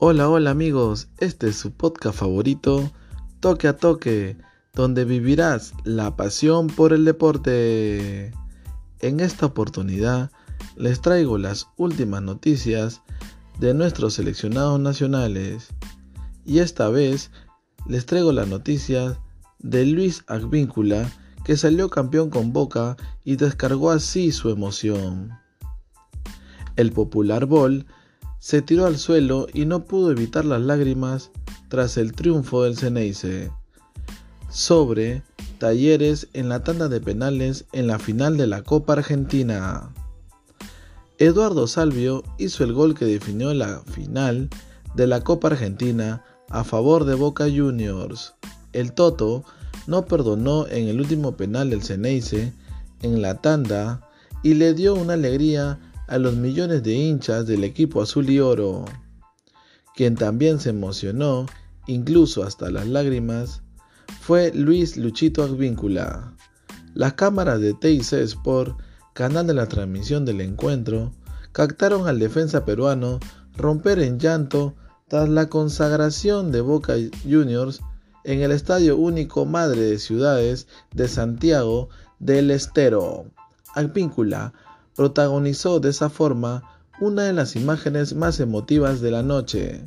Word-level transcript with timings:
Hola, 0.00 0.28
hola 0.28 0.50
amigos, 0.50 1.08
este 1.18 1.48
es 1.48 1.56
su 1.56 1.72
podcast 1.72 2.20
favorito, 2.20 2.92
Toque 3.40 3.66
a 3.66 3.76
Toque, 3.76 4.36
donde 4.72 5.04
vivirás 5.04 5.72
la 5.82 6.14
pasión 6.14 6.68
por 6.68 6.92
el 6.92 7.04
deporte. 7.04 8.32
En 9.00 9.18
esta 9.18 9.46
oportunidad 9.46 10.30
les 10.76 11.00
traigo 11.00 11.36
las 11.36 11.66
últimas 11.76 12.22
noticias 12.22 13.02
de 13.58 13.74
nuestros 13.74 14.14
seleccionados 14.14 14.78
nacionales 14.78 15.66
y 16.46 16.60
esta 16.60 16.90
vez 16.90 17.32
les 17.88 18.06
traigo 18.06 18.30
las 18.30 18.46
noticias 18.46 19.18
de 19.58 19.84
Luis 19.84 20.22
Agvíncula 20.28 21.10
que 21.44 21.56
salió 21.56 21.90
campeón 21.90 22.30
con 22.30 22.52
Boca 22.52 22.96
y 23.24 23.34
descargó 23.34 23.90
así 23.90 24.30
su 24.30 24.50
emoción. 24.50 25.32
El 26.76 26.92
popular 26.92 27.46
Ball 27.46 27.84
se 28.38 28.62
tiró 28.62 28.86
al 28.86 28.98
suelo 28.98 29.46
y 29.52 29.66
no 29.66 29.84
pudo 29.84 30.10
evitar 30.10 30.44
las 30.44 30.60
lágrimas 30.60 31.30
tras 31.68 31.96
el 31.96 32.12
triunfo 32.12 32.62
del 32.62 32.76
Ceneice 32.76 33.50
sobre 34.50 35.22
Talleres 35.58 36.28
en 36.32 36.48
la 36.48 36.62
tanda 36.62 36.88
de 36.88 37.00
penales 37.00 37.66
en 37.72 37.86
la 37.86 37.98
final 37.98 38.36
de 38.36 38.46
la 38.46 38.62
Copa 38.62 38.94
Argentina. 38.94 39.92
Eduardo 41.18 41.66
Salvio 41.66 42.22
hizo 42.38 42.62
el 42.62 42.72
gol 42.72 42.94
que 42.94 43.04
definió 43.04 43.52
la 43.52 43.80
final 43.80 44.48
de 44.94 45.06
la 45.08 45.22
Copa 45.22 45.48
Argentina 45.48 46.22
a 46.48 46.62
favor 46.62 47.04
de 47.04 47.14
Boca 47.14 47.44
Juniors. 47.44 48.34
El 48.72 48.92
Toto 48.92 49.44
no 49.88 50.06
perdonó 50.06 50.66
en 50.68 50.86
el 50.86 51.00
último 51.00 51.36
penal 51.36 51.70
del 51.70 51.82
Ceneice 51.82 52.52
en 53.02 53.20
la 53.20 53.34
tanda 53.34 54.08
y 54.42 54.54
le 54.54 54.74
dio 54.74 54.94
una 54.94 55.14
alegría 55.14 55.80
a 56.08 56.18
los 56.18 56.34
millones 56.34 56.82
de 56.82 56.94
hinchas 56.94 57.46
del 57.46 57.64
equipo 57.64 58.02
azul 58.02 58.28
y 58.30 58.40
oro, 58.40 58.84
quien 59.94 60.14
también 60.14 60.58
se 60.58 60.70
emocionó, 60.70 61.46
incluso 61.86 62.42
hasta 62.42 62.70
las 62.70 62.86
lágrimas, 62.86 63.62
fue 64.20 64.52
Luis 64.54 64.96
Luchito 64.96 65.42
Advíncula. 65.42 66.34
Las 66.94 67.12
cámaras 67.12 67.60
de 67.60 67.74
TIC 67.74 68.12
Sport, 68.12 68.80
canal 69.12 69.46
de 69.46 69.54
la 69.54 69.66
transmisión 69.66 70.24
del 70.24 70.40
encuentro, 70.40 71.12
captaron 71.52 72.08
al 72.08 72.18
defensa 72.18 72.64
peruano 72.64 73.20
romper 73.56 73.98
en 73.98 74.18
llanto 74.18 74.74
tras 75.08 75.28
la 75.28 75.48
consagración 75.48 76.52
de 76.52 76.60
Boca 76.60 76.94
Juniors 77.24 77.80
en 78.24 78.42
el 78.42 78.52
Estadio 78.52 78.96
Único 78.96 79.44
Madre 79.46 79.80
de 79.80 79.98
Ciudades 79.98 80.68
de 80.92 81.08
Santiago 81.08 81.88
del 82.18 82.50
Estero. 82.50 83.26
Advíncula 83.74 84.52
protagonizó 84.98 85.78
de 85.78 85.90
esa 85.90 86.10
forma 86.10 86.64
una 87.00 87.22
de 87.22 87.32
las 87.32 87.54
imágenes 87.54 88.16
más 88.16 88.40
emotivas 88.40 89.00
de 89.00 89.12
la 89.12 89.22
noche. 89.22 89.84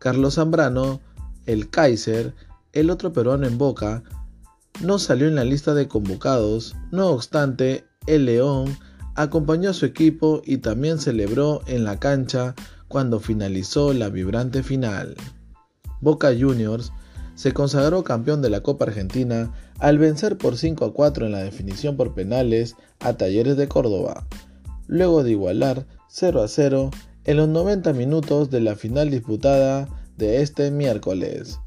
Carlos 0.00 0.34
Zambrano, 0.34 1.00
el 1.46 1.70
Kaiser, 1.70 2.34
el 2.72 2.90
otro 2.90 3.12
peruano 3.12 3.46
en 3.46 3.58
Boca, 3.58 4.02
no 4.82 4.98
salió 4.98 5.28
en 5.28 5.36
la 5.36 5.44
lista 5.44 5.72
de 5.72 5.86
convocados, 5.86 6.74
no 6.90 7.10
obstante, 7.10 7.84
el 8.08 8.24
León 8.24 8.76
acompañó 9.14 9.70
a 9.70 9.72
su 9.72 9.86
equipo 9.86 10.42
y 10.44 10.56
también 10.56 10.98
celebró 10.98 11.60
en 11.68 11.84
la 11.84 12.00
cancha 12.00 12.56
cuando 12.88 13.20
finalizó 13.20 13.92
la 13.92 14.08
vibrante 14.08 14.64
final. 14.64 15.14
Boca 16.00 16.32
Juniors 16.36 16.90
se 17.34 17.52
consagró 17.52 18.04
campeón 18.04 18.42
de 18.42 18.50
la 18.50 18.62
Copa 18.62 18.84
Argentina 18.84 19.52
al 19.78 19.98
vencer 19.98 20.38
por 20.38 20.56
5 20.56 20.84
a 20.84 20.92
4 20.92 21.26
en 21.26 21.32
la 21.32 21.42
definición 21.42 21.96
por 21.96 22.14
penales 22.14 22.76
a 23.00 23.14
Talleres 23.14 23.56
de 23.56 23.68
Córdoba, 23.68 24.26
luego 24.86 25.22
de 25.22 25.32
igualar 25.32 25.86
0 26.08 26.42
a 26.42 26.48
0 26.48 26.90
en 27.24 27.36
los 27.36 27.48
90 27.48 27.92
minutos 27.92 28.50
de 28.50 28.60
la 28.60 28.76
final 28.76 29.10
disputada 29.10 29.88
de 30.16 30.42
este 30.42 30.70
miércoles. 30.70 31.58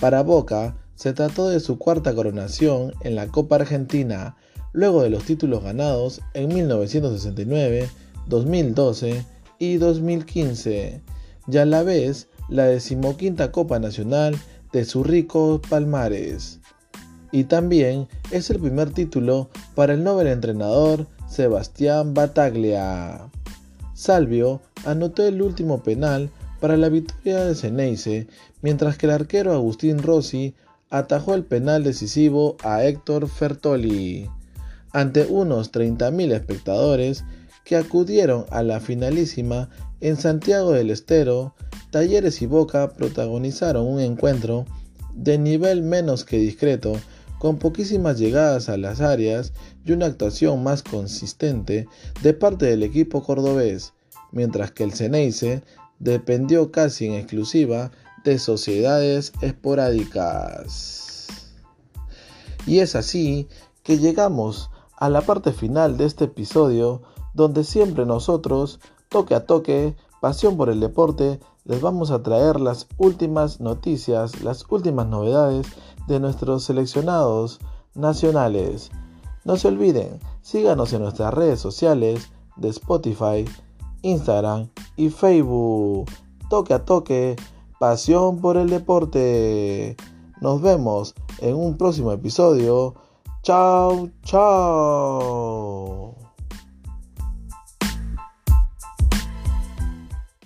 Para 0.00 0.22
Boca 0.22 0.76
se 0.94 1.12
trató 1.12 1.48
de 1.48 1.60
su 1.60 1.78
cuarta 1.78 2.14
coronación 2.14 2.92
en 3.02 3.14
la 3.16 3.28
Copa 3.28 3.56
Argentina, 3.56 4.36
luego 4.72 5.02
de 5.02 5.10
los 5.10 5.24
títulos 5.24 5.62
ganados 5.62 6.20
en 6.34 6.48
1969, 6.48 7.88
2012 8.26 9.24
y 9.58 9.76
2015, 9.76 11.02
y 11.50 11.56
a 11.56 11.64
la 11.64 11.82
vez 11.82 12.28
la 12.48 12.64
decimoquinta 12.64 13.50
Copa 13.50 13.78
Nacional 13.78 14.36
de 14.72 14.84
su 14.84 15.04
rico 15.04 15.60
palmares. 15.68 16.60
Y 17.30 17.44
también 17.44 18.08
es 18.30 18.50
el 18.50 18.58
primer 18.58 18.90
título 18.90 19.50
para 19.74 19.94
el 19.94 20.02
novel 20.02 20.28
entrenador 20.28 21.06
Sebastián 21.28 22.14
Bataglia. 22.14 23.30
Salvio 23.94 24.60
anotó 24.84 25.26
el 25.26 25.42
último 25.42 25.82
penal 25.82 26.30
para 26.60 26.76
la 26.76 26.88
victoria 26.88 27.44
de 27.44 27.54
Ceneice, 27.54 28.26
mientras 28.62 28.96
que 28.96 29.06
el 29.06 29.12
arquero 29.12 29.52
Agustín 29.52 30.02
Rossi 30.02 30.54
atajó 30.90 31.34
el 31.34 31.44
penal 31.44 31.84
decisivo 31.84 32.56
a 32.62 32.84
Héctor 32.84 33.28
Fertoli. 33.28 34.28
Ante 34.92 35.26
unos 35.26 35.70
30.000 35.70 36.32
espectadores 36.32 37.24
que 37.64 37.76
acudieron 37.76 38.46
a 38.50 38.62
la 38.62 38.80
finalísima 38.80 39.68
en 40.00 40.16
Santiago 40.16 40.72
del 40.72 40.90
Estero, 40.90 41.54
Talleres 41.90 42.42
y 42.42 42.46
Boca 42.46 42.90
protagonizaron 42.90 43.86
un 43.86 44.00
encuentro 44.00 44.66
de 45.14 45.38
nivel 45.38 45.82
menos 45.82 46.24
que 46.24 46.38
discreto, 46.38 46.92
con 47.38 47.58
poquísimas 47.58 48.18
llegadas 48.18 48.68
a 48.68 48.76
las 48.76 49.00
áreas 49.00 49.52
y 49.84 49.92
una 49.92 50.06
actuación 50.06 50.62
más 50.62 50.82
consistente 50.82 51.88
de 52.22 52.34
parte 52.34 52.66
del 52.66 52.82
equipo 52.82 53.22
cordobés, 53.22 53.94
mientras 54.32 54.72
que 54.72 54.84
el 54.84 54.92
Ceneice 54.92 55.62
dependió 55.98 56.70
casi 56.70 57.06
en 57.06 57.14
exclusiva 57.14 57.90
de 58.24 58.38
sociedades 58.38 59.32
esporádicas. 59.40 61.28
Y 62.66 62.80
es 62.80 62.94
así 62.96 63.48
que 63.82 63.98
llegamos 63.98 64.70
a 64.96 65.08
la 65.08 65.22
parte 65.22 65.52
final 65.52 65.96
de 65.96 66.04
este 66.04 66.24
episodio 66.24 67.02
donde 67.34 67.64
siempre 67.64 68.04
nosotros, 68.04 68.80
toque 69.08 69.34
a 69.34 69.46
toque, 69.46 69.96
pasión 70.20 70.56
por 70.56 70.68
el 70.70 70.80
deporte, 70.80 71.40
les 71.64 71.80
vamos 71.80 72.10
a 72.10 72.22
traer 72.22 72.60
las 72.60 72.86
últimas 72.96 73.60
noticias, 73.60 74.42
las 74.42 74.64
últimas 74.70 75.06
novedades 75.06 75.66
de 76.06 76.20
nuestros 76.20 76.64
seleccionados 76.64 77.60
nacionales. 77.94 78.90
No 79.44 79.56
se 79.56 79.68
olviden, 79.68 80.20
síganos 80.42 80.92
en 80.92 81.02
nuestras 81.02 81.32
redes 81.34 81.60
sociales 81.60 82.30
de 82.56 82.68
Spotify, 82.68 83.44
Instagram 84.02 84.68
y 84.96 85.10
Facebook. 85.10 86.10
Toque 86.50 86.74
a 86.74 86.84
toque, 86.84 87.36
pasión 87.78 88.40
por 88.40 88.56
el 88.56 88.70
deporte. 88.70 89.96
Nos 90.40 90.62
vemos 90.62 91.14
en 91.38 91.54
un 91.56 91.76
próximo 91.76 92.12
episodio. 92.12 92.94
Chao, 93.42 94.08
chao. 94.22 96.17